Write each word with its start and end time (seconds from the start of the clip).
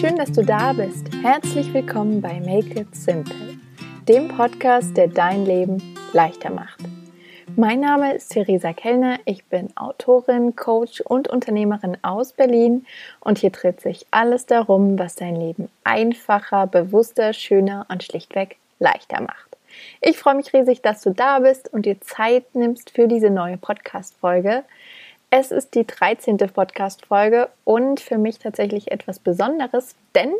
Schön, 0.00 0.16
dass 0.16 0.32
du 0.32 0.42
da 0.42 0.72
bist. 0.72 1.06
Herzlich 1.22 1.72
willkommen 1.72 2.20
bei 2.20 2.40
Make 2.40 2.80
It 2.80 2.96
Simple, 2.96 3.58
dem 4.08 4.28
Podcast, 4.28 4.96
der 4.96 5.06
dein 5.06 5.44
Leben 5.44 5.96
leichter 6.12 6.50
macht. 6.50 6.80
Mein 7.56 7.80
Name 7.80 8.14
ist 8.14 8.30
Theresa 8.30 8.72
Kellner, 8.72 9.20
ich 9.26 9.44
bin 9.44 9.68
Autorin, 9.76 10.56
Coach 10.56 11.02
und 11.02 11.28
Unternehmerin 11.28 11.98
aus 12.02 12.32
Berlin 12.32 12.86
und 13.20 13.38
hier 13.38 13.50
dreht 13.50 13.80
sich 13.80 14.06
alles 14.10 14.46
darum, 14.46 14.98
was 14.98 15.14
dein 15.14 15.36
Leben 15.36 15.68
einfacher, 15.84 16.66
bewusster, 16.66 17.32
schöner 17.32 17.86
und 17.88 18.02
schlichtweg 18.02 18.56
leichter 18.78 19.20
macht. 19.20 19.56
Ich 20.00 20.18
freue 20.18 20.34
mich 20.34 20.52
riesig, 20.52 20.82
dass 20.82 21.02
du 21.02 21.10
da 21.10 21.38
bist 21.40 21.72
und 21.72 21.86
dir 21.86 22.00
Zeit 22.00 22.54
nimmst 22.54 22.90
für 22.90 23.06
diese 23.06 23.30
neue 23.30 23.58
Podcast-Folge. 23.58 24.64
Es 25.34 25.50
ist 25.50 25.74
die 25.74 25.86
13. 25.86 26.36
Podcast-Folge 26.36 27.48
und 27.64 28.00
für 28.00 28.18
mich 28.18 28.38
tatsächlich 28.38 28.92
etwas 28.92 29.18
Besonderes, 29.18 29.94
denn 30.14 30.30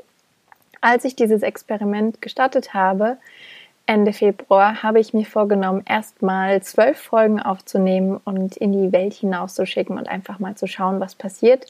als 0.82 1.06
ich 1.06 1.16
dieses 1.16 1.40
Experiment 1.40 2.20
gestartet 2.20 2.74
habe, 2.74 3.16
Ende 3.86 4.12
Februar, 4.12 4.82
habe 4.82 5.00
ich 5.00 5.14
mir 5.14 5.24
vorgenommen, 5.24 5.82
erstmal 5.88 6.62
zwölf 6.62 6.98
Folgen 6.98 7.40
aufzunehmen 7.40 8.20
und 8.22 8.58
in 8.58 8.72
die 8.72 8.92
Welt 8.92 9.14
hinauszuschicken 9.14 9.96
und 9.96 10.10
einfach 10.10 10.38
mal 10.40 10.56
zu 10.56 10.66
schauen, 10.66 11.00
was 11.00 11.14
passiert. 11.14 11.64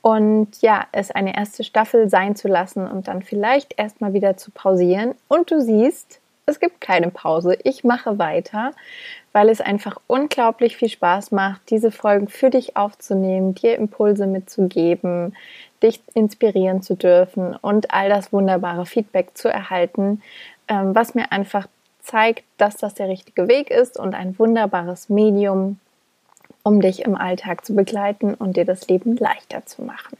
Und 0.00 0.62
ja, 0.62 0.86
es 0.92 1.10
eine 1.10 1.36
erste 1.36 1.62
Staffel 1.62 2.08
sein 2.08 2.36
zu 2.36 2.48
lassen 2.48 2.88
und 2.88 3.06
dann 3.06 3.20
vielleicht 3.20 3.78
erstmal 3.78 4.14
wieder 4.14 4.38
zu 4.38 4.50
pausieren. 4.50 5.14
Und 5.28 5.50
du 5.50 5.60
siehst, 5.60 6.20
es 6.46 6.60
gibt 6.60 6.80
keine 6.80 7.10
Pause. 7.10 7.58
Ich 7.64 7.82
mache 7.82 8.18
weiter, 8.18 8.70
weil 9.32 9.48
es 9.48 9.60
einfach 9.60 10.00
unglaublich 10.06 10.76
viel 10.76 10.88
Spaß 10.88 11.32
macht, 11.32 11.60
diese 11.70 11.90
Folgen 11.90 12.28
für 12.28 12.50
dich 12.50 12.76
aufzunehmen, 12.76 13.54
dir 13.54 13.76
Impulse 13.76 14.26
mitzugeben, 14.26 15.36
dich 15.82 16.00
inspirieren 16.14 16.82
zu 16.82 16.94
dürfen 16.94 17.56
und 17.56 17.92
all 17.92 18.08
das 18.08 18.32
wunderbare 18.32 18.86
Feedback 18.86 19.36
zu 19.36 19.48
erhalten, 19.48 20.22
ähm, 20.68 20.94
was 20.94 21.14
mir 21.14 21.32
einfach 21.32 21.66
zeigt, 22.00 22.44
dass 22.56 22.76
das 22.76 22.94
der 22.94 23.08
richtige 23.08 23.48
Weg 23.48 23.70
ist 23.70 23.98
und 23.98 24.14
ein 24.14 24.38
wunderbares 24.38 25.08
Medium, 25.08 25.80
um 26.62 26.80
dich 26.80 27.02
im 27.04 27.16
Alltag 27.16 27.66
zu 27.66 27.74
begleiten 27.74 28.34
und 28.34 28.56
dir 28.56 28.64
das 28.64 28.86
Leben 28.88 29.16
leichter 29.16 29.66
zu 29.66 29.82
machen. 29.82 30.16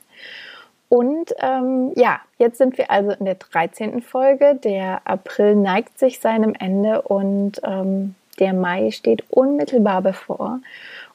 Und 0.88 1.34
ähm, 1.40 1.92
ja, 1.96 2.20
jetzt 2.38 2.58
sind 2.58 2.78
wir 2.78 2.90
also 2.90 3.10
in 3.10 3.24
der 3.24 3.34
13. 3.34 4.02
Folge. 4.02 4.54
Der 4.54 5.00
April 5.04 5.56
neigt 5.56 5.98
sich 5.98 6.20
seinem 6.20 6.54
Ende 6.54 7.02
und 7.02 7.60
ähm, 7.64 8.14
der 8.38 8.52
Mai 8.52 8.90
steht 8.90 9.24
unmittelbar 9.30 10.02
bevor. 10.02 10.60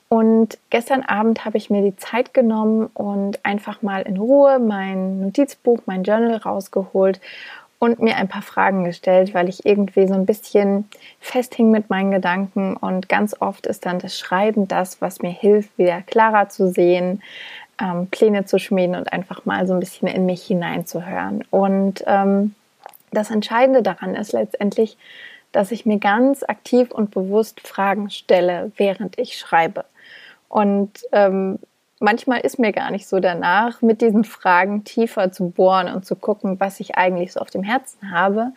Und 0.10 0.58
gestern 0.70 1.04
Abend 1.04 1.46
habe 1.46 1.58
ich 1.58 1.70
mir 1.70 1.82
die 1.82 1.96
Zeit 1.96 2.34
genommen 2.34 2.90
und 2.94 3.46
einfach 3.46 3.82
mal 3.82 4.02
in 4.02 4.18
Ruhe 4.18 4.60
mein 4.60 5.22
Notizbuch, 5.22 5.80
mein 5.86 6.04
Journal 6.04 6.36
rausgeholt 6.36 7.22
und 7.80 8.00
mir 8.00 8.18
ein 8.18 8.28
paar 8.28 8.42
Fragen 8.42 8.84
gestellt, 8.84 9.34
weil 9.34 9.48
ich 9.48 9.66
irgendwie 9.66 10.08
so 10.08 10.14
ein 10.14 10.26
bisschen 10.26 10.90
festhing 11.20 11.72
mit 11.72 11.90
meinen 11.90 12.12
Gedanken. 12.12 12.76
Und 12.76 13.08
ganz 13.10 13.36
oft 13.40 13.66
ist 13.66 13.86
dann 13.86 14.00
das 14.00 14.20
Schreiben 14.20 14.68
das, 14.68 15.02
was 15.02 15.22
mir 15.22 15.32
hilft, 15.32 15.78
wieder 15.78 16.02
klarer 16.02 16.50
zu 16.50 16.70
sehen, 16.70 17.24
ähm, 17.80 18.08
Pläne 18.08 18.46
zu 18.46 18.60
schmieden 18.60 18.96
und 18.96 19.12
einfach 19.12 19.46
mal 19.46 19.68
so 19.68 19.74
ein 19.74 19.80
bisschen 19.80 20.08
in 20.08 20.26
mich 20.26 20.44
hineinzuhören. 20.44 21.44
Und 21.50 22.04
ähm, 22.08 22.56
das 23.12 23.30
Entscheidende 23.30 23.84
daran 23.84 24.16
ist 24.16 24.34
letztendlich, 24.34 24.98
dass 25.52 25.72
ich 25.72 25.86
mir 25.86 26.00
ganz 26.00 26.44
aktiv 26.44 26.92
und 26.92 27.12
bewusst 27.12 27.60
Fragen 27.62 28.10
stelle, 28.10 28.72
während 28.78 29.20
ich 29.20 29.38
schreibe. 29.38 29.86
Und 30.48 30.92
ähm, 31.12 31.60
manchmal 32.00 32.42
ist 32.42 32.60
mir 32.60 32.72
gar 32.72 32.92
nicht 32.92 33.08
so 33.08 33.20
danach, 33.20 33.82
mit 33.82 34.02
diesen 34.02 34.24
Fragen 34.24 34.84
tiefer 34.84 35.32
zu 35.32 35.50
bohren 35.50 35.94
und 35.94 36.06
zu 36.06 36.16
gucken, 36.16 36.60
was 36.60 36.80
ich 36.80 36.96
eigentlich 36.96 37.34
so 37.34 37.40
auf 37.40 37.50
dem 37.50 37.64
Herzen 37.64 38.12
habe. 38.12 38.52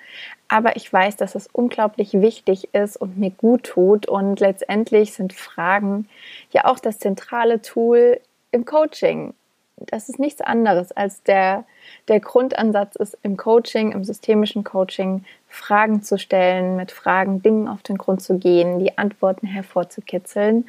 Aber 0.48 0.76
ich 0.76 0.92
weiß, 0.92 1.16
dass 1.16 1.34
es 1.34 1.48
unglaublich 1.52 2.14
wichtig 2.14 2.72
ist 2.74 2.96
und 2.96 3.18
mir 3.18 3.30
gut 3.30 3.64
tut. 3.64 4.06
Und 4.06 4.40
letztendlich 4.40 5.12
sind 5.12 5.32
Fragen 5.32 6.08
ja 6.50 6.64
auch 6.66 6.78
das 6.78 6.98
zentrale 6.98 7.60
Tool 7.60 8.20
im 8.54 8.64
Coaching. 8.64 9.34
Das 9.76 10.08
ist 10.08 10.20
nichts 10.20 10.40
anderes 10.40 10.92
als 10.92 11.22
der, 11.24 11.64
der 12.06 12.20
Grundansatz 12.20 12.94
ist 12.94 13.18
im 13.22 13.36
Coaching, 13.36 13.90
im 13.90 14.04
systemischen 14.04 14.62
Coaching, 14.62 15.24
Fragen 15.48 16.02
zu 16.02 16.18
stellen, 16.18 16.76
mit 16.76 16.90
Fragen 16.90 17.42
Dingen 17.42 17.68
auf 17.68 17.82
den 17.82 17.96
Grund 17.96 18.22
zu 18.22 18.38
gehen, 18.38 18.78
die 18.78 18.98
Antworten 18.98 19.46
hervorzukitzeln. 19.46 20.68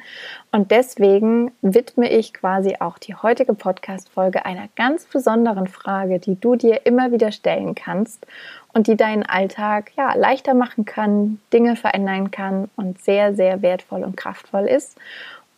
Und 0.52 0.70
deswegen 0.70 1.52
widme 1.60 2.10
ich 2.10 2.34
quasi 2.34 2.76
auch 2.78 2.98
die 2.98 3.14
heutige 3.14 3.54
Podcast-Folge 3.54 4.44
einer 4.44 4.68
ganz 4.76 5.04
besonderen 5.04 5.66
Frage, 5.66 6.18
die 6.18 6.38
du 6.38 6.54
dir 6.54 6.86
immer 6.86 7.10
wieder 7.10 7.32
stellen 7.32 7.74
kannst 7.74 8.26
und 8.74 8.86
die 8.86 8.96
deinen 8.96 9.24
Alltag 9.24 9.92
ja 9.96 10.14
leichter 10.14 10.54
machen 10.54 10.84
kann, 10.84 11.40
Dinge 11.52 11.76
verändern 11.76 12.30
kann 12.30 12.70
und 12.76 13.02
sehr, 13.02 13.34
sehr 13.34 13.62
wertvoll 13.62 14.04
und 14.04 14.16
kraftvoll 14.16 14.66
ist. 14.66 14.96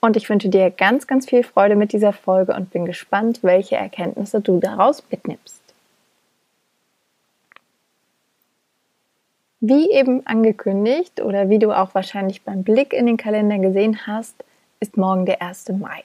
Und 0.01 0.17
ich 0.17 0.29
wünsche 0.31 0.49
dir 0.49 0.71
ganz, 0.71 1.07
ganz 1.07 1.29
viel 1.29 1.43
Freude 1.43 1.75
mit 1.75 1.93
dieser 1.93 2.13
Folge 2.13 2.55
und 2.55 2.71
bin 2.71 2.85
gespannt, 2.85 3.41
welche 3.43 3.77
Erkenntnisse 3.77 4.41
du 4.41 4.61
daraus 4.61 5.03
mitnimmst. 5.11 5.61
Wie 9.61 9.91
eben 9.91 10.25
angekündigt 10.25 11.21
oder 11.21 11.51
wie 11.51 11.59
du 11.59 11.73
auch 11.73 11.95
wahrscheinlich 11.95 12.43
beim 12.43 12.63
Blick 12.63 12.93
in 12.93 13.07
den 13.07 13.17
Kalender 13.17 13.59
gesehen 13.59 14.07
hast, 14.07 14.45
ist 14.79 14.97
morgen 14.97 15.27
der 15.27 15.43
1. 15.43 15.71
Mai. 15.71 16.03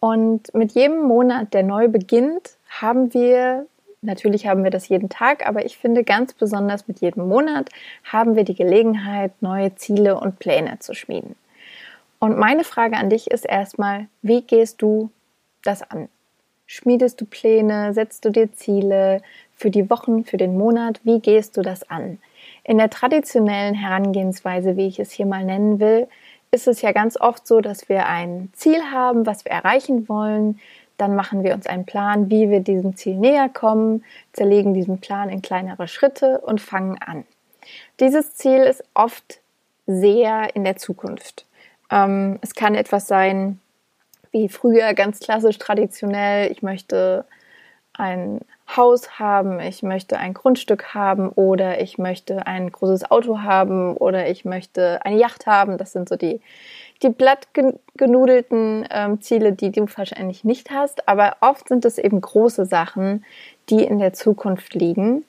Und 0.00 0.52
mit 0.54 0.72
jedem 0.72 1.02
Monat, 1.02 1.54
der 1.54 1.62
neu 1.62 1.86
beginnt, 1.86 2.56
haben 2.68 3.14
wir, 3.14 3.66
natürlich 4.02 4.48
haben 4.48 4.64
wir 4.64 4.72
das 4.72 4.88
jeden 4.88 5.08
Tag, 5.08 5.46
aber 5.46 5.64
ich 5.64 5.78
finde 5.78 6.02
ganz 6.02 6.32
besonders 6.32 6.88
mit 6.88 7.00
jedem 7.00 7.28
Monat 7.28 7.70
haben 8.02 8.34
wir 8.34 8.42
die 8.42 8.56
Gelegenheit, 8.56 9.32
neue 9.40 9.76
Ziele 9.76 10.18
und 10.18 10.40
Pläne 10.40 10.80
zu 10.80 10.94
schmieden. 10.94 11.36
Und 12.18 12.38
meine 12.38 12.64
Frage 12.64 12.96
an 12.96 13.10
dich 13.10 13.30
ist 13.30 13.44
erstmal, 13.44 14.08
wie 14.22 14.42
gehst 14.42 14.82
du 14.82 15.10
das 15.62 15.82
an? 15.82 16.08
Schmiedest 16.66 17.20
du 17.20 17.24
Pläne, 17.24 17.94
setzt 17.94 18.24
du 18.24 18.30
dir 18.30 18.52
Ziele 18.52 19.22
für 19.54 19.70
die 19.70 19.88
Wochen, 19.88 20.24
für 20.24 20.36
den 20.36 20.58
Monat? 20.58 21.00
Wie 21.04 21.20
gehst 21.20 21.56
du 21.56 21.62
das 21.62 21.88
an? 21.88 22.18
In 22.64 22.78
der 22.78 22.90
traditionellen 22.90 23.74
Herangehensweise, 23.74 24.76
wie 24.76 24.86
ich 24.86 24.98
es 24.98 25.10
hier 25.10 25.26
mal 25.26 25.44
nennen 25.44 25.80
will, 25.80 26.08
ist 26.50 26.68
es 26.68 26.82
ja 26.82 26.92
ganz 26.92 27.18
oft 27.18 27.46
so, 27.46 27.60
dass 27.60 27.88
wir 27.88 28.06
ein 28.06 28.50
Ziel 28.52 28.82
haben, 28.92 29.26
was 29.26 29.44
wir 29.44 29.52
erreichen 29.52 30.08
wollen. 30.08 30.60
Dann 30.96 31.14
machen 31.14 31.44
wir 31.44 31.54
uns 31.54 31.66
einen 31.66 31.86
Plan, 31.86 32.30
wie 32.30 32.50
wir 32.50 32.60
diesem 32.60 32.96
Ziel 32.96 33.16
näher 33.16 33.48
kommen, 33.48 34.04
zerlegen 34.32 34.74
diesen 34.74 35.00
Plan 35.00 35.30
in 35.30 35.42
kleinere 35.42 35.88
Schritte 35.88 36.40
und 36.40 36.60
fangen 36.60 36.98
an. 37.00 37.24
Dieses 38.00 38.34
Ziel 38.34 38.58
ist 38.58 38.82
oft 38.94 39.40
sehr 39.86 40.54
in 40.54 40.64
der 40.64 40.76
Zukunft. 40.76 41.46
Ähm, 41.90 42.38
es 42.42 42.54
kann 42.54 42.74
etwas 42.74 43.06
sein, 43.06 43.60
wie 44.30 44.48
früher 44.48 44.94
ganz 44.94 45.20
klassisch 45.20 45.58
traditionell, 45.58 46.50
ich 46.52 46.62
möchte 46.62 47.24
ein 47.94 48.40
Haus 48.76 49.18
haben, 49.18 49.60
ich 49.60 49.82
möchte 49.82 50.18
ein 50.18 50.34
Grundstück 50.34 50.94
haben 50.94 51.30
oder 51.30 51.80
ich 51.80 51.98
möchte 51.98 52.46
ein 52.46 52.70
großes 52.70 53.10
Auto 53.10 53.40
haben 53.40 53.96
oder 53.96 54.28
ich 54.28 54.44
möchte 54.44 55.04
eine 55.04 55.18
Yacht 55.18 55.46
haben. 55.46 55.78
Das 55.78 55.92
sind 55.92 56.08
so 56.08 56.16
die, 56.16 56.40
die 57.02 57.08
blattgenudelten 57.08 58.86
ähm, 58.90 59.20
Ziele, 59.20 59.52
die 59.52 59.72
du 59.72 59.86
wahrscheinlich 59.96 60.44
nicht 60.44 60.70
hast. 60.70 61.08
Aber 61.08 61.36
oft 61.40 61.68
sind 61.68 61.84
es 61.86 61.98
eben 61.98 62.20
große 62.20 62.66
Sachen, 62.66 63.24
die 63.70 63.82
in 63.82 63.98
der 63.98 64.12
Zukunft 64.12 64.74
liegen 64.74 65.24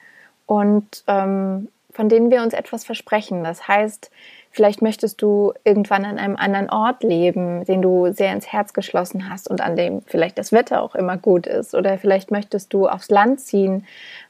und 0.46 1.04
ähm, 1.08 1.70
von 1.92 2.10
denen 2.10 2.30
wir 2.30 2.44
uns 2.44 2.54
etwas 2.54 2.84
versprechen. 2.84 3.44
Das 3.44 3.68
heißt, 3.68 4.12
Vielleicht 4.60 4.82
möchtest 4.82 5.22
du 5.22 5.54
irgendwann 5.64 6.04
an 6.04 6.20
einem 6.20 6.36
anderen 6.36 6.70
Ort 6.70 7.02
leben, 7.02 7.64
den 7.64 7.82
du 7.82 8.12
sehr 8.12 8.34
ins 8.34 8.52
Herz 8.52 8.74
geschlossen 8.74 9.30
hast 9.30 9.50
und 9.50 9.62
an 9.62 9.78
dem 9.78 10.02
vielleicht 10.02 10.38
das 10.38 10.52
Wetter 10.52 10.82
auch 10.82 10.96
immer 10.96 11.16
gut 11.16 11.48
ist. 11.48 11.74
Oder 11.74 11.98
vielleicht 11.98 12.30
möchtest 12.30 12.74
du 12.74 12.90
aufs 12.90 13.10
Land 13.10 13.40
ziehen, 13.40 13.88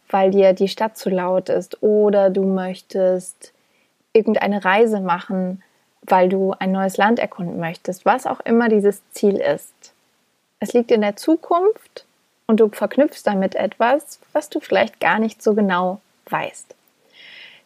weil 0.08 0.30
dir 0.30 0.54
die 0.54 0.68
Stadt 0.68 1.00
zu 1.00 1.10
laut 1.10 1.50
ist. 1.50 1.82
Oder 1.82 2.30
du 2.30 2.44
möchtest 2.44 3.54
irgendeine 4.14 4.64
Reise 4.64 5.00
machen, 5.00 5.64
weil 6.04 6.30
du 6.30 6.54
ein 6.60 6.74
neues 6.74 6.98
Land 6.98 7.18
erkunden 7.18 7.60
möchtest. 7.60 8.06
Was 8.06 8.28
auch 8.28 8.42
immer 8.42 8.70
dieses 8.70 9.02
Ziel 9.10 9.38
ist. 9.38 9.94
Es 10.60 10.74
liegt 10.74 10.92
in 10.92 11.02
der 11.02 11.16
Zukunft 11.16 12.06
und 12.46 12.60
du 12.60 12.70
verknüpfst 12.70 13.24
damit 13.24 13.56
etwas, 13.56 14.20
was 14.34 14.48
du 14.52 14.60
vielleicht 14.60 15.00
gar 15.00 15.18
nicht 15.18 15.42
so 15.42 15.56
genau 15.56 16.02
weißt. 16.30 16.76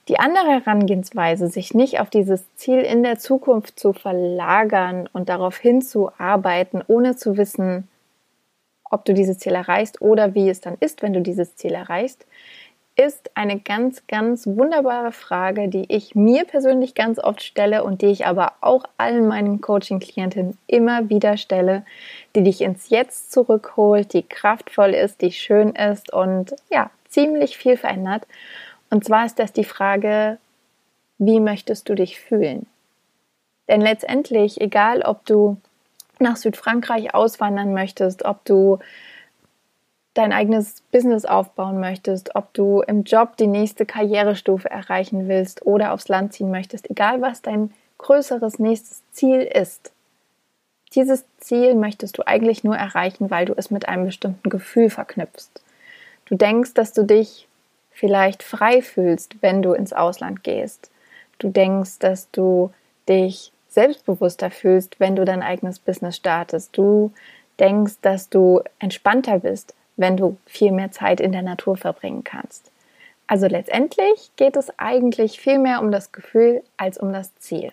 Die 0.10 0.20
andere 0.20 0.50
Herangehensweise, 0.50 1.48
sich 1.48 1.74
nicht 1.74 2.00
auf 2.00 2.10
dieses 2.10 2.44
Ziel 2.56 2.80
in 2.80 3.04
der 3.04 3.20
Zukunft 3.20 3.80
zu 3.80 3.94
verlagern 3.94 5.08
und 5.14 5.30
darauf 5.30 5.58
hinzuarbeiten, 5.58 6.84
ohne 6.88 7.16
zu 7.16 7.38
wissen, 7.38 7.88
ob 8.84 9.06
du 9.06 9.14
dieses 9.14 9.40
Ziel 9.40 9.54
erreichst 9.54 10.02
oder 10.02 10.36
wie 10.36 10.50
es 10.50 10.62
dann 10.62 10.78
ist, 10.80 11.02
wenn 11.02 11.14
du 11.14 11.22
dieses 11.22 11.56
Ziel 11.56 11.72
erreichst, 11.72 12.26
ist 12.96 13.32
eine 13.34 13.60
ganz, 13.60 14.06
ganz 14.08 14.46
wunderbare 14.46 15.12
Frage, 15.12 15.68
die 15.68 15.86
ich 15.88 16.14
mir 16.14 16.46
persönlich 16.46 16.94
ganz 16.94 17.18
oft 17.18 17.42
stelle 17.42 17.84
und 17.84 18.04
die 18.04 18.08
ich 18.08 18.28
aber 18.28 18.54
auch 18.62 18.84
allen 18.98 19.28
meinen 19.28 19.62
Coaching-Klientinnen 19.62 20.58
immer 20.68 21.10
wieder 21.10 21.38
stelle, 21.38 21.86
die 22.36 22.44
dich 22.44 22.62
ins 22.62 22.90
Jetzt 22.90 23.32
zurückholt, 23.32 24.14
die 24.14 24.22
kraftvoll 24.22 24.92
ist, 24.92 25.22
die 25.22 25.32
schön 25.32 25.70
ist 25.70 26.14
und 26.14 26.56
ja, 26.70 26.92
ziemlich 27.08 27.58
viel 27.58 27.78
verändert. 27.78 28.28
Und 28.94 29.04
zwar 29.04 29.26
ist 29.26 29.40
das 29.40 29.52
die 29.52 29.64
Frage, 29.64 30.38
wie 31.18 31.40
möchtest 31.40 31.90
du 31.90 31.96
dich 31.96 32.20
fühlen? 32.20 32.68
Denn 33.68 33.82
letztendlich, 33.82 34.62
egal 34.62 35.02
ob 35.02 35.26
du 35.26 35.58
nach 36.20 36.36
Südfrankreich 36.36 37.16
auswandern 37.16 37.74
möchtest, 37.74 38.24
ob 38.24 38.46
du 38.46 38.78
dein 40.14 40.32
eigenes 40.32 40.82
Business 40.92 41.26
aufbauen 41.26 41.80
möchtest, 41.80 42.36
ob 42.36 42.54
du 42.54 42.82
im 42.82 43.04
Job 43.04 43.36
die 43.38 43.48
nächste 43.48 43.88
Karrierestufe 43.88 44.70
erreichen 44.70 45.28
willst 45.28 45.66
oder 45.66 45.92
aufs 45.92 46.08
Land 46.08 46.34
ziehen 46.34 46.52
möchtest, 46.52 46.88
egal 46.88 47.20
was 47.20 47.42
dein 47.42 47.74
größeres 47.98 48.60
nächstes 48.60 49.02
Ziel 49.12 49.42
ist. 49.42 49.92
Dieses 50.94 51.26
Ziel 51.40 51.74
möchtest 51.74 52.20
du 52.20 52.28
eigentlich 52.28 52.64
nur 52.64 52.76
erreichen, 52.76 53.32
weil 53.32 53.48
du 53.48 53.56
es 53.58 53.72
mit 53.72 53.88
einem 53.88 54.06
bestimmten 54.06 54.52
Gefühl 54.52 54.92
verknüpfst. 54.92 55.64
Du 56.26 56.36
denkst, 56.36 56.76
dass 56.76 56.94
du 56.94 57.02
dich 57.02 57.48
vielleicht 57.94 58.44
frei 58.44 58.82
fühlst, 58.82 59.42
wenn 59.42 59.62
du 59.62 59.74
ins 59.74 59.94
Ausland 59.94 60.44
gehst. 60.44 60.90
Du 61.40 61.50
denkst, 61.50 62.00
dass 62.00 62.30
du 62.32 62.72
dich 63.08 63.52
selbstbewusster 63.70 64.52
fühlst, 64.52 65.00
wenn 65.00 65.16
du 65.16 65.26
dein 65.26 65.42
eigenes 65.42 65.80
Business 65.80 66.18
startest. 66.18 66.78
Du 66.78 67.12
denkst, 67.60 67.96
dass 68.02 68.30
du 68.30 68.62
entspannter 68.80 69.40
bist, 69.40 69.74
wenn 69.96 70.18
du 70.18 70.38
viel 70.46 70.72
mehr 70.72 70.92
Zeit 70.92 71.20
in 71.20 71.32
der 71.32 71.42
Natur 71.42 71.78
verbringen 71.78 72.24
kannst. 72.24 72.72
Also 73.28 73.48
letztendlich 73.48 74.32
geht 74.36 74.56
es 74.58 74.78
eigentlich 74.78 75.40
viel 75.40 75.60
mehr 75.60 75.82
um 75.82 75.92
das 75.92 76.12
Gefühl 76.12 76.64
als 76.78 76.98
um 76.98 77.14
das 77.14 77.36
Ziel. 77.38 77.72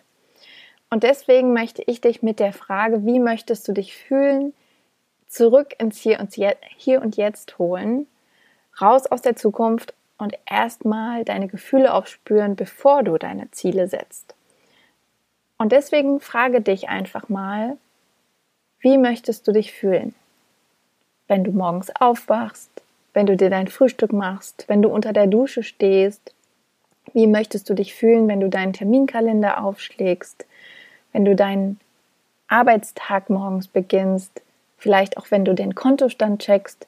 Und 0.90 1.02
deswegen 1.02 1.52
möchte 1.52 1.82
ich 1.86 2.00
dich 2.00 2.22
mit 2.22 2.40
der 2.40 2.52
Frage, 2.52 3.04
wie 3.04 3.20
möchtest 3.20 3.66
du 3.68 3.72
dich 3.72 3.94
fühlen, 3.94 4.52
zurück 5.28 5.74
ins 5.78 5.98
Hier 5.98 6.18
und, 6.20 7.16
Jetzt 7.16 7.58
holen, 7.58 8.06
raus 8.80 9.06
aus 9.06 9.22
der 9.22 9.36
Zukunft 9.36 9.94
und 10.20 10.38
erstmal 10.48 11.24
deine 11.24 11.48
Gefühle 11.48 11.92
aufspüren, 11.92 12.56
bevor 12.56 13.02
du 13.02 13.18
deine 13.18 13.50
Ziele 13.50 13.88
setzt. 13.88 14.34
Und 15.58 15.72
deswegen 15.72 16.20
frage 16.20 16.60
dich 16.60 16.88
einfach 16.88 17.28
mal, 17.28 17.76
wie 18.80 18.96
möchtest 18.96 19.46
du 19.46 19.52
dich 19.52 19.72
fühlen? 19.72 20.14
wenn 21.30 21.44
du 21.44 21.52
morgens 21.52 21.90
aufwachst, 21.94 22.70
wenn 23.14 23.24
du 23.24 23.36
dir 23.36 23.50
dein 23.50 23.68
Frühstück 23.68 24.12
machst, 24.12 24.64
wenn 24.66 24.82
du 24.82 24.88
unter 24.90 25.12
der 25.12 25.28
Dusche 25.28 25.62
stehst? 25.62 26.34
Wie 27.14 27.28
möchtest 27.28 27.70
du 27.70 27.74
dich 27.74 27.94
fühlen, 27.94 28.26
wenn 28.26 28.40
du 28.40 28.48
deinen 28.48 28.72
Terminkalender 28.72 29.62
aufschlägst, 29.62 30.44
wenn 31.12 31.24
du 31.24 31.36
deinen 31.36 31.78
Arbeitstag 32.48 33.30
morgens 33.30 33.68
beginnst, 33.68 34.42
vielleicht 34.76 35.16
auch 35.16 35.30
wenn 35.30 35.44
du 35.44 35.54
den 35.54 35.76
Kontostand 35.76 36.42
checkst? 36.42 36.86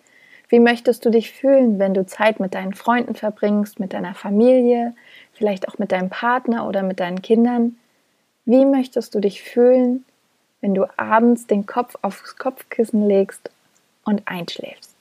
Wie 0.52 0.60
möchtest 0.60 1.06
du 1.06 1.10
dich 1.10 1.32
fühlen, 1.32 1.78
wenn 1.78 1.94
du 1.94 2.04
Zeit 2.04 2.38
mit 2.38 2.52
deinen 2.52 2.74
Freunden 2.74 3.14
verbringst, 3.14 3.80
mit 3.80 3.94
deiner 3.94 4.14
Familie, 4.14 4.94
vielleicht 5.32 5.66
auch 5.66 5.78
mit 5.78 5.92
deinem 5.92 6.10
Partner 6.10 6.68
oder 6.68 6.82
mit 6.82 7.00
deinen 7.00 7.22
Kindern? 7.22 7.78
Wie 8.44 8.66
möchtest 8.66 9.14
du 9.14 9.20
dich 9.20 9.42
fühlen, 9.42 10.04
wenn 10.60 10.74
du 10.74 10.84
abends 10.98 11.46
den 11.46 11.64
Kopf 11.64 11.96
aufs 12.02 12.36
Kopfkissen 12.36 13.08
legst 13.08 13.50
und 14.04 14.28
einschläfst? 14.28 14.94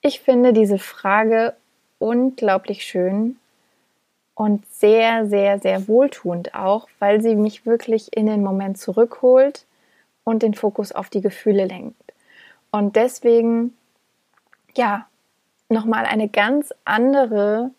Ich 0.00 0.20
finde 0.20 0.54
diese 0.54 0.78
Frage 0.78 1.52
unglaublich 1.98 2.84
schön 2.84 3.36
und 4.34 4.64
sehr, 4.72 5.26
sehr, 5.26 5.58
sehr 5.58 5.88
wohltuend 5.88 6.54
auch, 6.54 6.88
weil 7.00 7.20
sie 7.20 7.34
mich 7.34 7.66
wirklich 7.66 8.16
in 8.16 8.24
den 8.24 8.42
Moment 8.42 8.78
zurückholt 8.78 9.66
und 10.24 10.42
den 10.42 10.54
Fokus 10.54 10.92
auf 10.92 11.10
die 11.10 11.20
Gefühle 11.20 11.66
lenkt. 11.66 12.07
Und 12.70 12.96
deswegen, 12.96 13.76
ja, 14.76 15.06
nochmal 15.68 16.04
eine 16.04 16.28
ganz 16.28 16.72
andere 16.84 17.70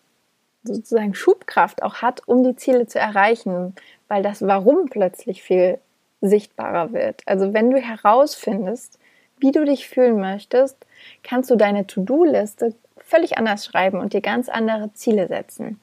sozusagen 0.62 1.14
Schubkraft 1.14 1.82
auch 1.82 1.96
hat, 1.96 2.26
um 2.28 2.42
die 2.42 2.56
Ziele 2.56 2.86
zu 2.86 2.98
erreichen, 2.98 3.74
weil 4.08 4.22
das 4.22 4.42
Warum 4.42 4.88
plötzlich 4.90 5.42
viel 5.42 5.78
sichtbarer 6.20 6.92
wird. 6.92 7.22
Also 7.26 7.54
wenn 7.54 7.70
du 7.70 7.78
herausfindest, 7.78 8.98
wie 9.38 9.52
du 9.52 9.64
dich 9.64 9.88
fühlen 9.88 10.20
möchtest, 10.20 10.76
kannst 11.22 11.50
du 11.50 11.56
deine 11.56 11.86
To-Do-Liste 11.86 12.74
völlig 12.98 13.38
anders 13.38 13.64
schreiben 13.64 13.98
und 13.98 14.12
dir 14.12 14.20
ganz 14.20 14.48
andere 14.48 14.92
Ziele 14.92 15.28
setzen. 15.28 15.80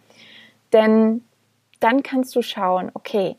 Denn 0.73 1.23
dann 1.79 2.03
kannst 2.03 2.35
du 2.35 2.41
schauen, 2.41 2.91
okay, 2.93 3.35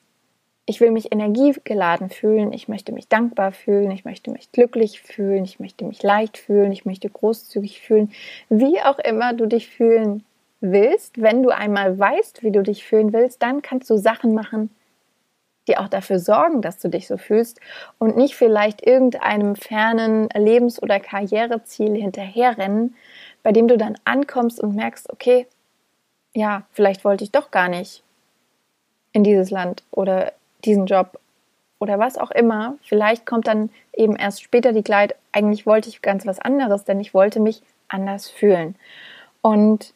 ich 0.69 0.83
will 0.83 0.91
mich 0.91 1.13
energiegeladen 1.13 2.11
fühlen, 2.11 2.53
ich 2.53 2.69
möchte 2.69 2.93
mich 2.93 3.09
dankbar 3.09 3.53
fühlen, 3.53 3.91
ich 3.91 4.05
möchte 4.05 4.31
mich 4.31 4.53
glücklich 4.53 5.01
fühlen, 5.01 5.43
ich 5.45 5.59
möchte 5.59 5.87
mich 5.87 6.03
leicht 6.03 6.37
fühlen, 6.37 6.73
ich 6.73 6.85
möchte 6.85 7.09
großzügig 7.09 7.81
fühlen, 7.81 8.13
wie 8.51 8.79
auch 8.83 8.99
immer 8.99 9.33
du 9.33 9.47
dich 9.47 9.71
fühlen 9.71 10.25
willst. 10.61 11.23
Wenn 11.23 11.43
du 11.43 11.49
einmal 11.49 11.99
weißt, 11.99 12.43
wie 12.43 12.51
du 12.51 12.63
dich 12.63 12.85
fühlen 12.85 13.15
willst, 13.15 13.43
dann 13.43 13.63
kannst 13.63 13.89
du 13.89 13.97
Sachen 13.97 14.35
machen, 14.35 14.69
die 15.69 15.79
auch 15.79 15.89
dafür 15.89 16.19
sorgen, 16.19 16.61
dass 16.61 16.79
du 16.79 16.91
dich 16.91 17.09
so 17.09 17.17
fühlst 17.17 17.61
und 17.97 18.19
nicht 18.19 18.35
vielleicht 18.35 18.87
irgendeinem 18.87 19.57
fernen 19.57 20.29
Lebens- 20.35 20.83
oder 20.83 21.01
Karriereziel 21.01 21.95
hinterherrennen, 21.95 22.95
bei 23.43 23.53
dem 23.53 23.69
du 23.69 23.79
dann 23.79 23.97
ankommst 24.05 24.61
und 24.61 24.77
merkst, 24.77 25.09
okay, 25.11 25.47
ja, 26.35 26.65
vielleicht 26.73 27.07
wollte 27.07 27.25
ich 27.25 27.33
doch 27.33 27.51
gar 27.51 27.71
nicht 27.71 28.03
in 29.15 29.25
dieses 29.25 29.51
Land 29.51 29.83
oder 29.91 30.35
diesen 30.65 30.87
Job 30.87 31.19
oder 31.79 31.99
was 31.99 32.19
auch 32.19 32.31
immer. 32.31 32.75
Vielleicht 32.83 33.27
kommt 33.27 33.47
dann 33.47 33.71
eben 33.93 34.17
erst 34.17 34.43
später 34.43 34.73
die 34.73 34.83
Kleid, 34.83 35.15
eigentlich 35.33 35.67
wollte 35.67 35.89
ich 35.89 36.03
ganz 36.03 36.27
was 36.27 36.39
anderes, 36.39 36.85
denn 36.85 37.01
ich 37.01 37.15
wollte 37.15 37.41
mich 37.41 37.63
anders 37.89 38.29
fühlen. 38.29 38.75
Und 39.43 39.93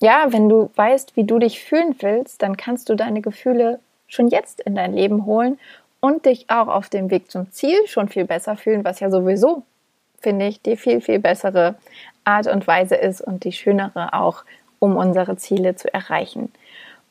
ja, 0.00 0.26
wenn 0.30 0.48
du 0.48 0.70
weißt, 0.76 1.16
wie 1.16 1.24
du 1.24 1.38
dich 1.38 1.62
fühlen 1.62 1.94
willst, 2.00 2.42
dann 2.42 2.56
kannst 2.56 2.88
du 2.88 2.94
deine 2.94 3.20
Gefühle 3.20 3.80
schon 4.06 4.28
jetzt 4.28 4.60
in 4.60 4.74
dein 4.74 4.94
Leben 4.94 5.26
holen 5.26 5.58
und 6.00 6.24
dich 6.24 6.48
auch 6.48 6.68
auf 6.68 6.88
dem 6.88 7.10
Weg 7.10 7.30
zum 7.30 7.50
Ziel 7.52 7.86
schon 7.86 8.08
viel 8.08 8.24
besser 8.24 8.56
fühlen, 8.56 8.84
was 8.84 9.00
ja 9.00 9.10
sowieso, 9.10 9.62
finde 10.20 10.46
ich, 10.46 10.62
die 10.62 10.76
viel, 10.76 11.00
viel 11.00 11.18
bessere 11.18 11.74
Art 12.24 12.46
und 12.46 12.66
Weise 12.66 12.96
ist 12.96 13.20
und 13.20 13.44
die 13.44 13.52
schönere 13.52 14.14
auch, 14.14 14.44
um 14.78 14.96
unsere 14.96 15.36
Ziele 15.36 15.76
zu 15.76 15.92
erreichen. 15.92 16.50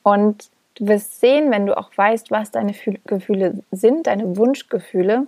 Und 0.01 0.49
du 0.79 0.87
wirst 0.87 1.19
sehen, 1.19 1.51
wenn 1.51 1.65
du 1.65 1.77
auch 1.77 1.91
weißt, 1.95 2.31
was 2.31 2.51
deine 2.51 2.73
Gefühle 3.05 3.61
sind, 3.71 4.07
deine 4.07 4.37
Wunschgefühle, 4.37 5.27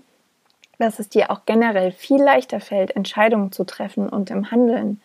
dass 0.79 0.99
es 0.99 1.09
dir 1.09 1.29
auch 1.29 1.41
generell 1.45 1.91
viel 1.91 2.21
leichter 2.21 2.59
fällt, 2.59 2.95
Entscheidungen 2.95 3.51
zu 3.51 3.65
treffen 3.65 4.09
und 4.09 4.31
im 4.31 4.49
Handeln 4.49 4.99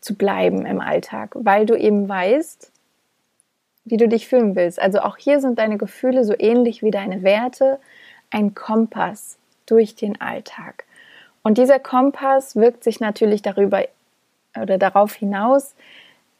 zu 0.00 0.14
bleiben 0.14 0.64
im 0.64 0.80
Alltag, 0.80 1.32
weil 1.34 1.66
du 1.66 1.74
eben 1.74 2.08
weißt, 2.08 2.70
wie 3.84 3.96
du 3.96 4.08
dich 4.08 4.28
fühlen 4.28 4.54
willst. 4.54 4.80
Also 4.80 5.00
auch 5.00 5.16
hier 5.16 5.40
sind 5.40 5.58
deine 5.58 5.78
Gefühle 5.78 6.24
so 6.24 6.34
ähnlich 6.38 6.82
wie 6.82 6.90
deine 6.90 7.22
Werte 7.22 7.80
ein 8.30 8.54
Kompass 8.54 9.38
durch 9.66 9.94
den 9.94 10.20
Alltag. 10.20 10.84
Und 11.42 11.58
dieser 11.58 11.78
Kompass 11.78 12.56
wirkt 12.56 12.84
sich 12.84 13.00
natürlich 13.00 13.42
darüber 13.42 13.82
oder 14.60 14.78
darauf 14.78 15.14
hinaus, 15.14 15.74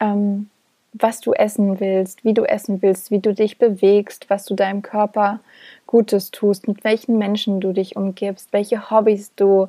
ähm, 0.00 0.50
was 0.92 1.20
du 1.20 1.32
essen 1.32 1.80
willst, 1.80 2.24
wie 2.24 2.34
du 2.34 2.44
essen 2.44 2.82
willst, 2.82 3.10
wie 3.10 3.20
du 3.20 3.34
dich 3.34 3.58
bewegst, 3.58 4.30
was 4.30 4.44
du 4.44 4.54
deinem 4.54 4.82
Körper 4.82 5.40
Gutes 5.86 6.30
tust, 6.30 6.68
mit 6.68 6.84
welchen 6.84 7.18
Menschen 7.18 7.60
du 7.60 7.72
dich 7.72 7.96
umgibst, 7.96 8.52
welche 8.52 8.90
Hobbys 8.90 9.32
du 9.36 9.68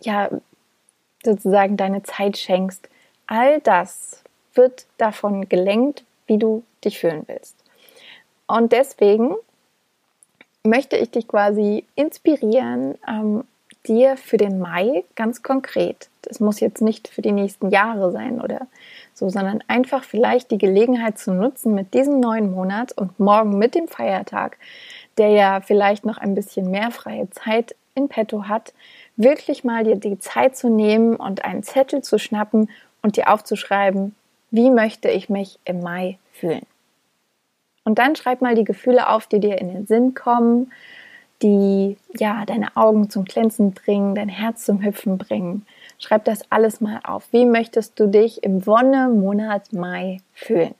ja 0.00 0.30
sozusagen 1.24 1.76
deine 1.76 2.02
Zeit 2.02 2.36
schenkst. 2.36 2.88
All 3.26 3.60
das 3.60 4.22
wird 4.54 4.86
davon 4.98 5.48
gelenkt, 5.48 6.04
wie 6.26 6.38
du 6.38 6.62
dich 6.84 6.98
fühlen 6.98 7.24
willst. 7.26 7.56
Und 8.46 8.72
deswegen 8.72 9.34
möchte 10.62 10.96
ich 10.96 11.10
dich 11.10 11.26
quasi 11.28 11.84
inspirieren, 11.94 12.98
ähm, 13.08 13.44
dir 13.86 14.16
für 14.16 14.36
den 14.36 14.58
Mai 14.58 15.04
ganz 15.14 15.42
konkret, 15.42 16.08
das 16.22 16.40
muss 16.40 16.60
jetzt 16.60 16.80
nicht 16.80 17.08
für 17.08 17.22
die 17.22 17.32
nächsten 17.32 17.70
Jahre 17.70 18.10
sein 18.12 18.40
oder 18.40 18.66
so, 19.14 19.28
sondern 19.28 19.62
einfach 19.68 20.04
vielleicht 20.04 20.50
die 20.50 20.58
Gelegenheit 20.58 21.18
zu 21.18 21.32
nutzen 21.32 21.74
mit 21.74 21.94
diesem 21.94 22.20
neuen 22.20 22.50
Monat 22.50 22.92
und 22.92 23.18
morgen 23.18 23.58
mit 23.58 23.74
dem 23.74 23.88
Feiertag, 23.88 24.58
der 25.16 25.28
ja 25.28 25.60
vielleicht 25.60 26.04
noch 26.04 26.18
ein 26.18 26.34
bisschen 26.34 26.70
mehr 26.70 26.90
freie 26.90 27.30
Zeit 27.30 27.76
in 27.94 28.08
petto 28.08 28.48
hat, 28.48 28.74
wirklich 29.16 29.62
mal 29.62 29.84
dir 29.84 29.96
die 29.96 30.18
Zeit 30.18 30.56
zu 30.56 30.68
nehmen 30.68 31.16
und 31.16 31.44
einen 31.44 31.62
Zettel 31.62 32.02
zu 32.02 32.18
schnappen 32.18 32.68
und 33.02 33.16
dir 33.16 33.32
aufzuschreiben, 33.32 34.14
wie 34.50 34.70
möchte 34.70 35.08
ich 35.08 35.28
mich 35.28 35.58
im 35.64 35.80
Mai 35.80 36.18
fühlen. 36.32 36.66
Und 37.84 37.98
dann 37.98 38.16
schreib 38.16 38.40
mal 38.40 38.54
die 38.54 38.64
Gefühle 38.64 39.08
auf, 39.08 39.26
die 39.26 39.40
dir 39.40 39.58
in 39.58 39.68
den 39.68 39.86
Sinn 39.86 40.14
kommen, 40.14 40.72
die 41.42 41.96
ja 42.18 42.44
deine 42.46 42.76
Augen 42.76 43.10
zum 43.10 43.24
Glänzen 43.24 43.72
bringen, 43.72 44.14
dein 44.14 44.28
Herz 44.28 44.64
zum 44.64 44.82
Hüpfen 44.82 45.18
bringen. 45.18 45.66
Schreib 46.04 46.26
das 46.26 46.42
alles 46.50 46.82
mal 46.82 47.00
auf. 47.02 47.32
Wie 47.32 47.46
möchtest 47.46 47.98
du 47.98 48.08
dich 48.08 48.42
im 48.42 48.66
Wonne-Monat 48.66 49.72
Mai 49.72 50.18
fühlen? 50.34 50.74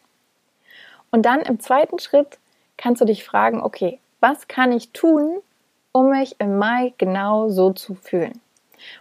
Und 1.11 1.23
dann 1.23 1.40
im 1.40 1.61
zweiten 1.61 1.99
Schritt 1.99 2.38
kannst 2.76 3.00
du 3.00 3.07
dich 3.07 3.25
fragen, 3.25 3.62
okay, 3.62 4.00
was 4.21 4.49
kann 4.49 4.71
ich 4.71 4.90
tun, 4.90 5.38
um 5.93 6.11
mich 6.11 6.37
im 6.40 6.59
Mai 6.59 6.93
genau 6.99 7.49
so 7.49 7.73
zu 7.73 7.95
fühlen? 7.95 8.38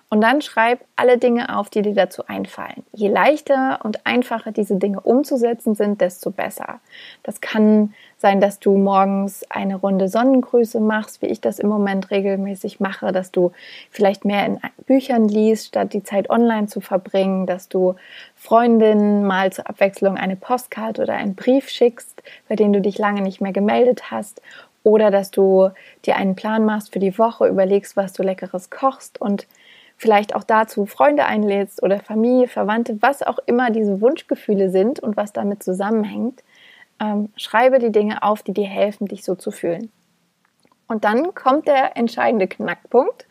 Und 0.10 0.22
dann 0.22 0.42
schreib 0.42 0.86
alle 0.96 1.18
Dinge 1.18 1.58
auf, 1.58 1.70
die 1.70 1.82
dir 1.82 1.96
dazu 1.96 2.28
einfallen. 2.28 2.84
Je 2.94 3.08
leichter 3.08 3.80
und 3.84 4.06
einfacher 4.06 4.52
diese 4.52 4.75
Dinge 4.75 5.00
umzusetzen 5.02 5.75
sind, 5.75 6.02
desto 6.02 6.30
besser. 6.30 6.80
Das 7.24 7.42
kann 7.42 7.94
sein, 8.18 8.40
dass 8.40 8.60
du 8.60 8.78
morgens 8.78 9.44
eine 9.50 9.75
Runde 9.75 10.08
Sonnengrüße 10.08 10.80
machst, 10.80 11.22
wie 11.22 11.28
ich 11.28 11.42
das 11.42 11.60
im 11.60 11.68
Moment 11.68 12.12
regelmäßig 12.12 12.80
mache, 12.80 13.12
dass 13.12 13.32
du 13.32 13.52
vielleicht 13.90 14.24
mehr 14.24 14.46
in 14.46 14.60
Büchern 14.86 15.28
liest, 15.28 15.68
statt 15.68 15.94
die 15.94 16.04
Zeit 16.04 16.30
online 16.30 16.68
zu 16.68 16.80
verbringen, 16.80 17.48
dass 17.48 17.68
du 17.68 17.96
Freundinnen 18.36 19.25
mal 19.25 19.52
zur 19.52 19.68
Abwechslung 19.68 20.16
eine 20.16 20.36
Postkarte 20.36 21.02
oder 21.02 21.16
einen 21.16 21.36
Brief 21.36 21.70
schickst, 21.70 22.24
bei 22.48 22.56
denen 22.56 22.74
du 22.74 22.82
dich 22.82 22.98
lange 22.98 23.22
nicht 23.22 23.42
mehr 23.42 23.54
gemeldet 23.54 24.12
hast 24.12 24.42
oder 24.84 25.12
dass 25.12 25.32
du 25.32 25.70
dir 26.06 26.18
einen 26.18 26.36
Plan 26.36 26.66
machst 26.66 26.94
für 26.94 27.00
die 27.00 27.18
Woche, 27.18 27.48
überlegst, 27.48 27.96
was 27.96 28.13
du 28.13 28.24
leckeres 28.24 28.70
kochst 28.70 29.20
und 29.20 29.48
vielleicht 30.03 30.36
auch 30.36 30.43
dazu 30.43 30.86
Freunde 30.86 31.25
einlädst 31.25 31.81
oder 31.81 32.00
Familie, 32.00 32.50
Verwandte, 32.50 33.01
was 33.01 33.24
auch 33.24 33.39
immer 33.45 33.72
diese 33.72 34.01
Wunschgefühle 34.01 34.69
sind 34.69 35.00
und 35.00 35.15
was 35.15 35.31
damit 35.31 35.63
zusammenhängt, 35.63 36.43
ähm, 37.00 37.29
schreibe 37.38 37.79
die 37.79 37.91
Dinge 37.91 38.22
auf, 38.22 38.43
die 38.43 38.53
dir 38.53 38.67
helfen, 38.67 39.07
dich 39.07 39.24
so 39.24 39.36
zu 39.36 39.50
fühlen. 39.50 39.89
Und 40.89 41.05
dann 41.05 41.33
kommt 41.33 41.67
der 41.67 41.95
entscheidende 41.95 42.48
Knackpunkt, 42.48 43.25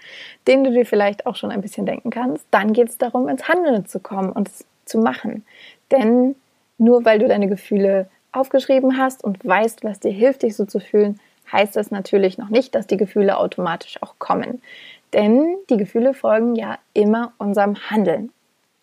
den 0.48 0.64
du 0.64 0.72
dir 0.72 0.86
vielleicht 0.86 1.26
auch 1.26 1.36
schon 1.36 1.52
ein 1.52 1.60
bisschen 1.60 1.84
denken 1.84 2.08
kannst. 2.08 2.46
Dann 2.50 2.72
geht 2.72 2.88
es 2.88 2.96
darum, 2.96 3.28
ins 3.28 3.46
Handeln 3.48 3.84
zu 3.84 4.00
kommen 4.00 4.32
und 4.32 4.48
es 4.48 4.64
zu 4.86 4.98
machen. 4.98 5.44
Denn 5.90 6.34
nur 6.78 7.04
weil 7.04 7.18
du 7.18 7.28
deine 7.28 7.48
Gefühle 7.48 8.08
aufgeschrieben 8.32 8.96
hast 8.96 9.22
und 9.22 9.44
weißt, 9.44 9.84
was 9.84 10.00
dir 10.00 10.10
hilft, 10.10 10.42
dich 10.42 10.56
so 10.56 10.64
zu 10.64 10.80
fühlen, 10.80 11.20
heißt 11.52 11.76
das 11.76 11.90
natürlich 11.90 12.38
noch 12.38 12.48
nicht, 12.48 12.74
dass 12.74 12.86
die 12.86 12.96
Gefühle 12.96 13.36
automatisch 13.36 14.02
auch 14.02 14.14
kommen. 14.18 14.62
Denn 15.12 15.56
die 15.68 15.76
Gefühle 15.76 16.14
folgen 16.14 16.54
ja 16.54 16.78
immer 16.94 17.32
unserem 17.38 17.76
Handeln. 17.90 18.32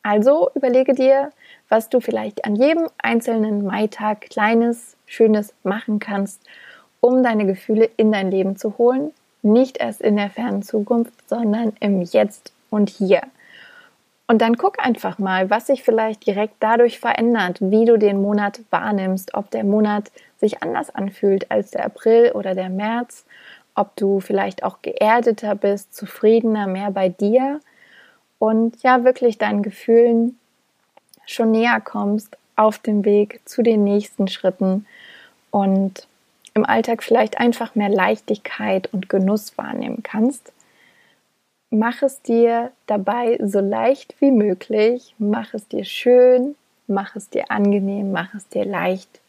Also 0.04 0.50
überlege 0.56 0.94
dir, 0.94 1.32
was 1.68 1.90
du 1.90 2.00
vielleicht 2.00 2.46
an 2.46 2.56
jedem 2.56 2.88
einzelnen 2.98 3.66
Maitag 3.66 4.22
kleines, 4.22 4.96
schönes 5.06 5.54
machen 5.64 6.00
kannst, 6.00 6.42
um 7.02 7.24
deine 7.24 7.46
Gefühle 7.46 7.90
in 7.98 8.12
dein 8.12 8.32
Leben 8.32 8.56
zu 8.56 8.78
holen. 8.78 9.12
Nicht 9.42 9.78
erst 9.78 10.02
in 10.02 10.18
der 10.18 10.30
fernen 10.30 10.64
Zukunft, 10.64 11.14
sondern 11.28 11.74
im 11.80 12.02
Jetzt 12.02 12.54
und 12.70 12.90
Hier. 12.90 13.22
Und 14.28 14.44
dann 14.44 14.58
guck 14.58 14.86
einfach 14.86 15.18
mal, 15.18 15.50
was 15.50 15.68
sich 15.68 15.84
vielleicht 15.84 16.28
direkt 16.28 16.56
dadurch 16.60 17.00
verändert, 17.00 17.58
wie 17.62 17.86
du 17.86 17.98
den 17.98 18.22
Monat 18.22 18.62
wahrnimmst, 18.70 19.34
ob 19.34 19.50
der 19.50 19.64
Monat 19.64 20.12
sich 20.38 20.62
anders 20.62 20.94
anfühlt 20.94 21.50
als 21.50 21.72
der 21.72 21.86
April 21.86 22.32
oder 22.34 22.54
der 22.54 22.70
März 22.70 23.26
ob 23.80 23.96
du 23.96 24.20
vielleicht 24.20 24.64
auch 24.64 24.82
geerdeter 24.82 25.56
bist, 25.56 25.96
zufriedener, 25.96 26.68
mehr 26.68 26.92
bei 26.92 27.08
dir 27.08 27.62
und 28.38 28.84
ja 28.84 29.06
wirklich 29.06 29.38
deinen 29.38 29.64
Gefühlen 29.64 30.38
schon 31.26 31.52
näher 31.52 31.80
kommst 31.80 32.38
auf 32.58 32.78
dem 32.80 33.06
Weg 33.06 33.40
zu 33.46 33.64
den 33.64 33.86
nächsten 33.86 34.28
Schritten 34.28 34.86
und 35.50 36.08
im 36.54 36.66
Alltag 36.66 37.04
vielleicht 37.04 37.40
einfach 37.40 37.76
mehr 37.76 37.88
Leichtigkeit 37.88 38.92
und 38.94 39.08
Genuss 39.08 39.58
wahrnehmen 39.58 40.04
kannst. 40.04 40.52
Mach 41.70 42.02
es 42.02 42.22
dir 42.22 42.72
dabei 42.86 43.40
so 43.42 43.62
leicht 43.62 44.16
wie 44.20 44.32
möglich, 44.32 45.16
mach 45.20 45.54
es 45.54 45.68
dir 45.70 45.86
schön, 45.86 46.56
mach 46.88 47.16
es 47.16 47.30
dir 47.30 47.50
angenehm, 47.50 48.12
mach 48.12 48.34
es 48.34 48.48
dir 48.50 48.66
leicht. 48.66 49.22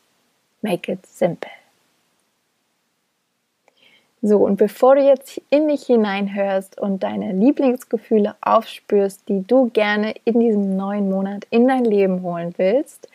Make 0.63 0.91
it 0.91 1.07
simple. 1.07 1.60
So, 4.23 4.39
und 4.39 4.57
bevor 4.57 4.97
du 4.97 5.03
jetzt 5.03 5.41
in 5.49 5.69
dich 5.69 5.85
hineinhörst 5.85 6.79
und 6.79 7.03
deine 7.03 7.33
Lieblingsgefühle 7.33 8.37
aufspürst, 8.43 9.27
die 9.29 9.47
du 9.47 9.71
gerne 9.71 10.15
in 10.25 10.41
diesem 10.41 10.77
neuen 10.77 11.09
Monat 11.09 11.47
in 11.51 11.67
dein 11.67 11.87
Leben 11.87 12.23
holen 12.23 12.53
willst, 12.59 13.09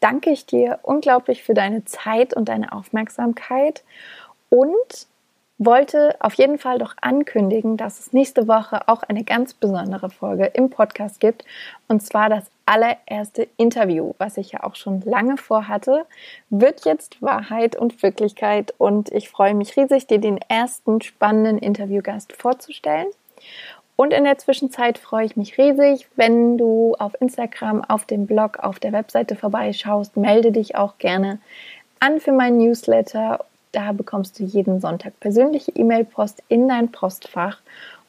danke 0.00 0.30
ich 0.30 0.46
dir 0.46 0.80
unglaublich 0.82 1.44
für 1.44 1.54
deine 1.54 1.84
Zeit 1.84 2.34
und 2.34 2.48
deine 2.48 2.72
Aufmerksamkeit. 2.72 3.84
Und 4.48 5.06
wollte 5.58 6.14
auf 6.20 6.34
jeden 6.34 6.58
Fall 6.58 6.78
doch 6.78 6.94
ankündigen, 7.00 7.76
dass 7.76 7.98
es 7.98 8.12
nächste 8.12 8.46
Woche 8.46 8.88
auch 8.88 9.02
eine 9.02 9.24
ganz 9.24 9.54
besondere 9.54 10.08
Folge 10.08 10.46
im 10.46 10.70
Podcast 10.70 11.18
gibt. 11.20 11.44
Und 11.88 12.02
zwar 12.02 12.28
das 12.28 12.44
allererste 12.64 13.48
Interview, 13.56 14.14
was 14.18 14.36
ich 14.36 14.52
ja 14.52 14.62
auch 14.62 14.76
schon 14.76 15.00
lange 15.00 15.36
vorhatte, 15.36 16.06
wird 16.48 16.84
jetzt 16.84 17.20
Wahrheit 17.20 17.74
und 17.74 18.02
Wirklichkeit. 18.02 18.72
Und 18.78 19.10
ich 19.10 19.28
freue 19.28 19.54
mich 19.54 19.76
riesig, 19.76 20.06
dir 20.06 20.18
den 20.18 20.38
ersten 20.48 21.00
spannenden 21.00 21.58
Interviewgast 21.58 22.32
vorzustellen. 22.34 23.08
Und 23.96 24.12
in 24.12 24.22
der 24.22 24.38
Zwischenzeit 24.38 24.96
freue 24.96 25.26
ich 25.26 25.36
mich 25.36 25.58
riesig, 25.58 26.06
wenn 26.14 26.56
du 26.56 26.94
auf 27.00 27.20
Instagram, 27.20 27.82
auf 27.82 28.04
dem 28.04 28.26
Blog, 28.26 28.60
auf 28.60 28.78
der 28.78 28.92
Webseite 28.92 29.34
vorbeischaust. 29.34 30.16
Melde 30.16 30.52
dich 30.52 30.76
auch 30.76 30.98
gerne 30.98 31.40
an 31.98 32.20
für 32.20 32.30
meinen 32.30 32.58
Newsletter 32.58 33.44
da 33.72 33.92
bekommst 33.92 34.38
du 34.38 34.44
jeden 34.44 34.80
Sonntag 34.80 35.18
persönliche 35.20 35.72
E-Mail-Post 35.72 36.42
in 36.48 36.68
dein 36.68 36.90
Postfach 36.90 37.58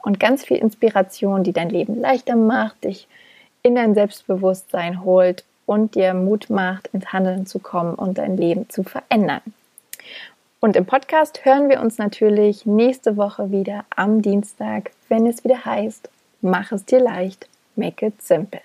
und 0.01 0.19
ganz 0.19 0.45
viel 0.45 0.57
Inspiration, 0.57 1.43
die 1.43 1.53
dein 1.53 1.69
Leben 1.69 1.99
leichter 1.99 2.35
macht, 2.35 2.83
dich 2.83 3.07
in 3.61 3.75
dein 3.75 3.93
Selbstbewusstsein 3.93 5.03
holt 5.03 5.43
und 5.65 5.95
dir 5.95 6.13
Mut 6.13 6.49
macht, 6.49 6.87
ins 6.93 7.11
Handeln 7.11 7.45
zu 7.45 7.59
kommen 7.59 7.95
und 7.95 8.17
dein 8.17 8.37
Leben 8.37 8.69
zu 8.69 8.83
verändern. 8.83 9.41
Und 10.61 10.75
im 10.75 10.85
Podcast 10.85 11.45
hören 11.45 11.69
wir 11.69 11.79
uns 11.79 11.97
natürlich 11.97 12.65
nächste 12.65 13.15
Woche 13.17 13.51
wieder 13.51 13.85
am 13.95 14.21
Dienstag, 14.21 14.91
wenn 15.07 15.25
es 15.25 15.43
wieder 15.43 15.63
heißt, 15.63 16.09
mach 16.41 16.71
es 16.71 16.85
dir 16.85 16.99
leicht, 16.99 17.47
make 17.75 18.05
it 18.05 18.21
simple. 18.21 18.61